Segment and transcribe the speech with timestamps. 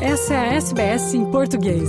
[0.00, 1.88] Essa é a SBS em português.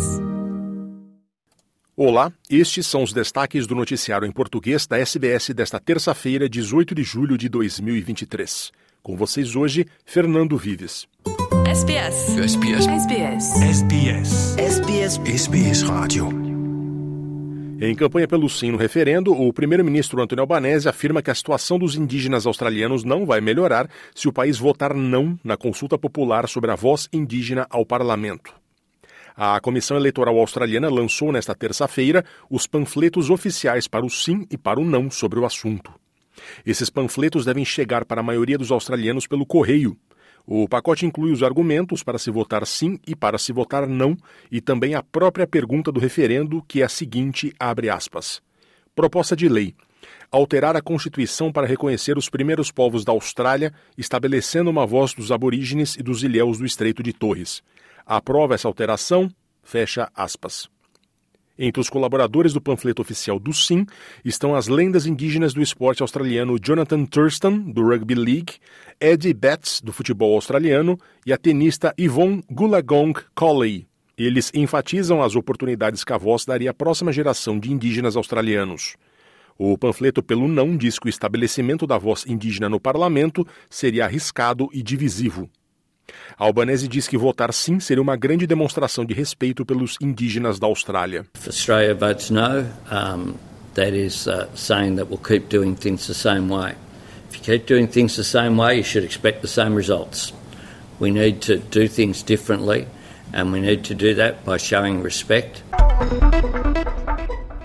[1.93, 7.03] Olá, estes são os destaques do noticiário em português da SBS desta terça-feira, 18 de
[7.03, 8.71] julho de 2023.
[9.03, 11.05] Com vocês hoje, Fernando Vives.
[11.67, 12.37] SBS.
[12.37, 12.87] SBS.
[12.87, 13.61] SBS.
[13.61, 14.57] SBS.
[14.57, 15.19] SBS.
[15.25, 16.46] SBS Rádio.
[17.79, 21.95] Em campanha pelo sim no referendo, o primeiro-ministro Antônio Albanese afirma que a situação dos
[21.95, 26.75] indígenas australianos não vai melhorar se o país votar não na consulta popular sobre a
[26.75, 28.51] voz indígena ao parlamento.
[29.35, 34.79] A Comissão Eleitoral Australiana lançou nesta terça-feira os panfletos oficiais para o sim e para
[34.79, 35.93] o não sobre o assunto.
[36.65, 39.95] Esses panfletos devem chegar para a maioria dos australianos pelo correio,
[40.49, 44.15] o pacote inclui os argumentos para se votar sim e para se votar não,
[44.49, 48.41] e também a própria pergunta do referendo, que é a seguinte, abre aspas.
[48.95, 49.75] Proposta de lei.
[50.31, 55.97] Alterar a Constituição para reconhecer os primeiros povos da Austrália, estabelecendo uma voz dos aborígenes
[55.97, 57.61] e dos ilhéus do Estreito de Torres.
[58.05, 59.29] Aprova essa alteração?
[59.61, 60.69] Fecha aspas.
[61.59, 63.85] Entre os colaboradores do panfleto oficial do Sim
[64.23, 68.53] estão as lendas indígenas do esporte australiano Jonathan Thurston, do Rugby League,
[68.99, 73.87] Eddie Betts, do futebol australiano, e a tenista Yvonne Gulagong Colley.
[74.15, 78.95] Eles enfatizam as oportunidades que a voz daria à próxima geração de indígenas australianos.
[79.57, 84.69] O panfleto pelo não diz que o estabelecimento da voz indígena no parlamento seria arriscado
[84.71, 85.49] e divisivo.
[86.37, 91.25] Albanese diz que votar sim seria uma grande demonstração de respeito pelos indígenas da Austrália.
[91.35, 93.33] If Australia votes no, um,
[93.73, 96.75] that is uh, saying that we'll keep doing things the same way.
[97.29, 100.33] If you keep doing things the same way, you should expect the same results.
[100.99, 102.87] We need to do things differently,
[103.33, 105.63] and we need to do that by showing respect.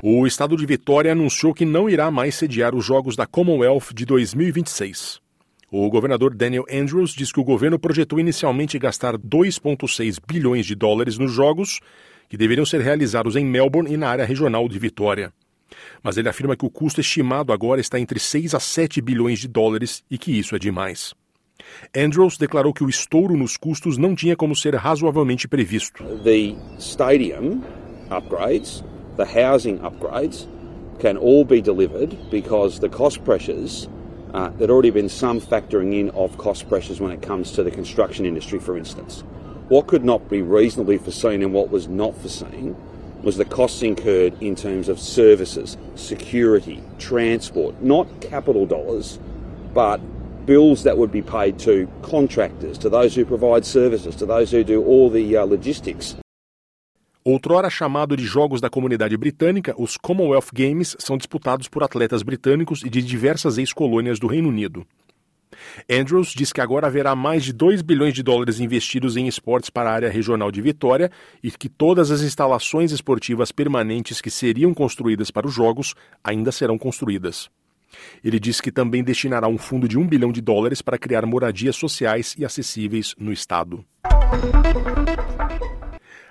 [0.03, 4.05] O estado de Vitória anunciou que não irá mais sediar os Jogos da Commonwealth de
[4.05, 5.21] 2026.
[5.75, 11.17] O governador Daniel Andrews diz que o governo projetou inicialmente gastar 2,6 bilhões de dólares
[11.17, 11.81] nos jogos,
[12.29, 15.33] que deveriam ser realizados em Melbourne e na área regional de Vitória.
[16.03, 19.49] Mas ele afirma que o custo estimado agora está entre 6 a 7 bilhões de
[19.49, 21.15] dólares e que isso é demais.
[21.97, 26.05] Andrews declarou que o estouro nos custos não tinha como ser razoavelmente previsto.
[26.23, 27.63] The stadium
[28.11, 28.85] upgrades,
[29.17, 30.47] the housing upgrades
[31.01, 33.89] can all be delivered because the cost pressures
[34.35, 37.71] uh, there'd already been some factoring in of cost pressures when it comes to the
[37.71, 39.23] construction industry, for instance.
[39.69, 42.77] What could not be reasonably foreseen and what was not foreseen
[43.23, 49.19] was the costs incurred in terms of services, security, transport, not capital dollars,
[49.73, 49.99] but
[50.47, 54.65] bills that would be paid to contractors, to those who provide services, to those who
[54.65, 56.17] do all the uh, logistics
[57.25, 62.83] Outrora chamado de Jogos da Comunidade Britânica, os Commonwealth Games são disputados por atletas britânicos
[62.83, 64.85] e de diversas ex-colônias do Reino Unido.
[65.89, 69.89] Andrews diz que agora haverá mais de 2 bilhões de dólares investidos em esportes para
[69.89, 75.31] a área regional de Vitória e que todas as instalações esportivas permanentes que seriam construídas
[75.31, 75.95] para os Jogos
[76.25, 77.49] ainda serão construídas.
[78.25, 81.77] Ele diz que também destinará um fundo de 1 bilhão de dólares para criar moradias
[81.77, 83.85] sociais e acessíveis no estado.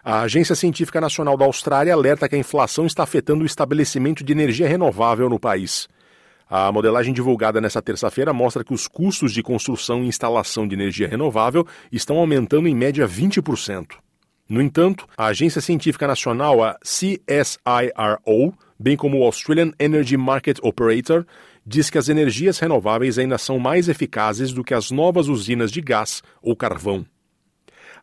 [0.03, 4.33] A Agência Científica Nacional da Austrália alerta que a inflação está afetando o estabelecimento de
[4.33, 5.87] energia renovável no país.
[6.49, 11.07] A modelagem divulgada nesta terça-feira mostra que os custos de construção e instalação de energia
[11.07, 13.91] renovável estão aumentando em média 20%.
[14.49, 21.25] No entanto, a Agência Científica Nacional, a CSIRO, bem como o Australian Energy Market Operator,
[21.65, 25.79] diz que as energias renováveis ainda são mais eficazes do que as novas usinas de
[25.79, 27.05] gás ou carvão.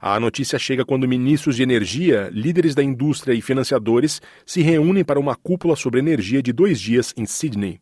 [0.00, 5.18] A notícia chega quando ministros de energia, líderes da indústria e financiadores se reúnem para
[5.18, 7.80] uma cúpula sobre energia de dois dias em Sydney.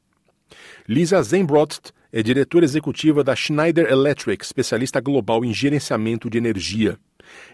[0.88, 1.78] Lisa Zenbrot
[2.10, 6.98] é diretora executiva da Schneider Electric, especialista global em gerenciamento de energia.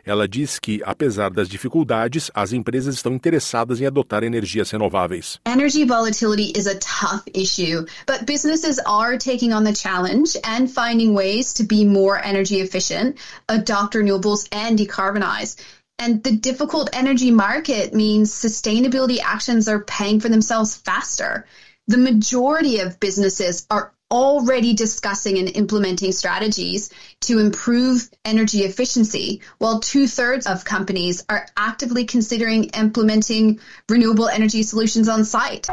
[0.04, 5.38] Ela diz que, apesar das dificuldades, as empresas estão interessadas em adotar energias renováveis.
[5.46, 11.14] Energy volatility is a tough issue, but businesses are taking on the challenge and finding
[11.14, 13.16] ways to be more energy efficient,
[13.48, 15.56] adopt renewables, and decarbonize.
[15.98, 21.46] And the difficult energy market means sustainability actions are paying for themselves faster.
[21.86, 26.90] The majority of businesses are already discussing and implementing strategies
[27.22, 34.62] to improve energy efficiency, while two thirds of companies are actively considering implementing renewable energy
[34.62, 35.66] solutions on site.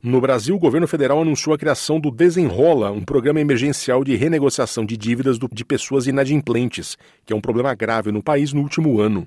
[0.00, 4.84] No Brasil, o governo federal anunciou a criação do Desenrola, um programa emergencial de renegociação
[4.84, 9.26] de dívidas de pessoas inadimplentes, que é um problema grave no país no último ano.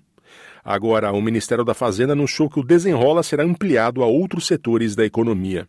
[0.64, 5.04] Agora, o Ministério da Fazenda anunciou que o Desenrola será ampliado a outros setores da
[5.04, 5.68] economia.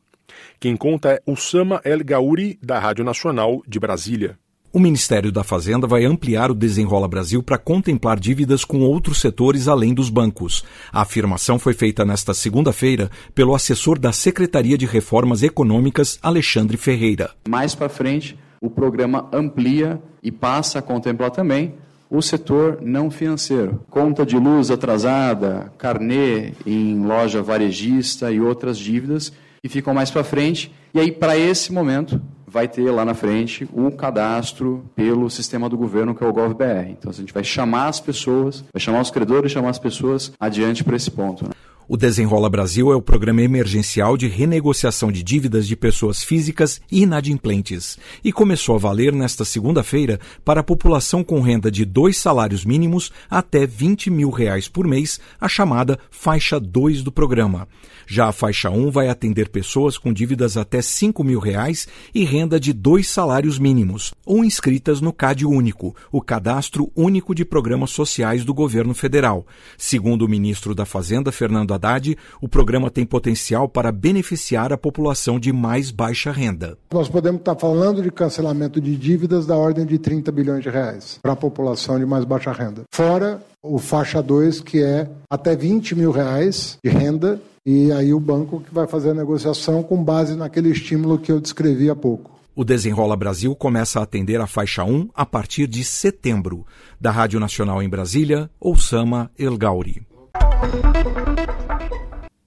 [0.61, 4.39] Quem conta é Usama El Gauri, da Rádio Nacional de Brasília.
[4.71, 9.67] O Ministério da Fazenda vai ampliar o Desenrola Brasil para contemplar dívidas com outros setores
[9.67, 10.63] além dos bancos.
[10.93, 17.31] A afirmação foi feita nesta segunda-feira pelo assessor da Secretaria de Reformas Econômicas, Alexandre Ferreira.
[17.49, 21.75] Mais para frente, o programa amplia e passa a contemplar também
[22.11, 23.85] o setor não financeiro.
[23.91, 29.33] Conta de luz atrasada, carnê em loja varejista e outras dívidas
[29.63, 30.73] que ficam mais para frente.
[30.95, 35.77] E aí, para esse momento, vai ter lá na frente o cadastro pelo sistema do
[35.77, 36.91] governo que é o GovBR.
[36.91, 40.83] Então a gente vai chamar as pessoas, vai chamar os credores, chamar as pessoas adiante
[40.83, 41.45] para esse ponto.
[41.45, 41.51] Né?
[41.91, 47.05] O Desenrola Brasil é o programa emergencial de renegociação de dívidas de pessoas físicas e
[47.05, 52.63] inadimplentes e começou a valer nesta segunda-feira para a população com renda de dois salários
[52.63, 57.67] mínimos até 20 mil reais por mês, a chamada faixa 2 do programa.
[58.07, 62.61] Já a faixa 1 vai atender pessoas com dívidas até 5 mil reais e renda
[62.61, 68.45] de dois salários mínimos, ou inscritas no CAD Único, o Cadastro Único de Programas Sociais
[68.45, 69.47] do Governo Federal.
[69.77, 75.39] Segundo o ministro da Fazenda, Fernando Haddad, o programa tem potencial para beneficiar a população
[75.39, 76.77] de mais baixa renda.
[76.93, 81.19] Nós podemos estar falando de cancelamento de dívidas da ordem de 30 bilhões de reais
[81.23, 82.83] para a população de mais baixa renda.
[82.93, 88.21] Fora o faixa 2, que é até 20 mil reais de renda, e aí o
[88.21, 92.39] banco que vai fazer a negociação com base naquele estímulo que eu descrevi há pouco.
[92.55, 96.67] O Desenrola Brasil começa a atender a faixa 1 a partir de setembro.
[97.01, 100.03] Da Rádio Nacional em Brasília, Oussama El Gauri.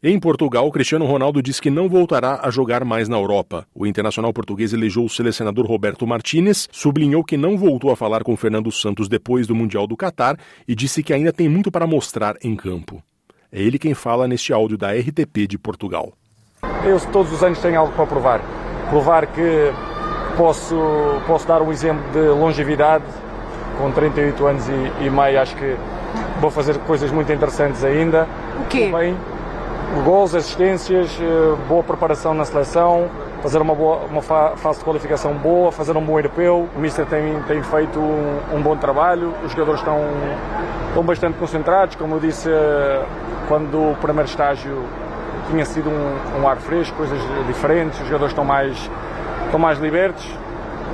[0.04, 3.68] Em Portugal, Cristiano Ronaldo diz que não voltará a jogar mais na Europa.
[3.72, 8.36] O internacional português elegeu o selecionador Roberto Martinez, sublinhou que não voltou a falar com
[8.36, 12.36] Fernando Santos depois do Mundial do Catar e disse que ainda tem muito para mostrar
[12.44, 13.00] em campo.
[13.52, 16.14] É ele quem fala neste áudio da RTP de Portugal.
[16.84, 18.42] Eu todos os anos tenho algo para provar.
[18.90, 19.72] Provar que
[20.36, 20.76] posso,
[21.28, 23.06] posso dar um exemplo de longevidade.
[23.78, 25.76] Com 38 anos e, e meio, acho que
[26.40, 28.28] vou fazer coisas muito interessantes ainda.
[28.60, 28.92] O quê?
[28.92, 29.16] Bem,
[30.00, 33.10] gols, assistências, eh, boa preparação na seleção,
[33.42, 36.70] fazer uma, boa, uma fase de qualificação boa, fazer um bom europeu.
[36.76, 40.00] O Mister tem, tem feito um, um bom trabalho, os jogadores estão,
[40.88, 41.96] estão bastante concentrados.
[41.96, 43.06] Como eu disse, eh,
[43.48, 44.84] quando o primeiro estágio
[45.50, 48.90] tinha sido um, um ar fresco, coisas diferentes, os jogadores estão mais,
[49.46, 50.26] estão mais libertos.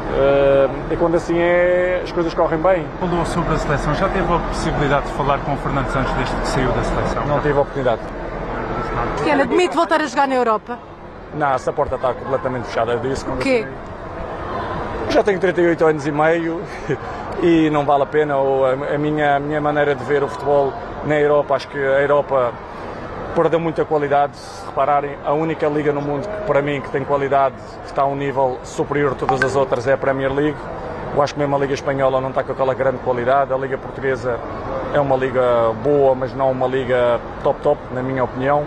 [0.08, 2.86] Uh, e quando assim é, as coisas correm bem.
[2.98, 6.34] Falou sobre a seleção, já teve a possibilidade de falar com o Fernando Santos desde
[6.34, 7.26] que saiu da seleção?
[7.28, 8.02] Não tive a oportunidade.
[9.18, 10.78] Pequena, admite voltar a jogar na Europa?
[11.34, 12.94] Não, essa porta está completamente fechada.
[12.94, 13.68] Eu disse O quê?
[15.10, 16.62] Já tenho 38 anos e meio
[17.42, 18.36] e não vale a pena.
[18.36, 20.74] A minha, a minha maneira de ver o futebol
[21.06, 22.52] na Europa, acho que a Europa
[23.36, 24.36] perdeu muita qualidade.
[24.36, 28.02] Se repararem, a única liga no mundo que, para mim, que tem qualidade, que está
[28.02, 30.58] a um nível superior a todas as outras, é a Premier League.
[31.16, 33.54] Eu acho que mesmo a Liga Espanhola não está com aquela grande qualidade.
[33.54, 34.40] A Liga Portuguesa
[34.94, 38.67] é uma liga boa, mas não uma liga top-top, na minha opinião.